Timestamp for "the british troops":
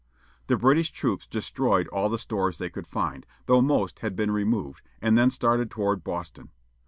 0.47-1.27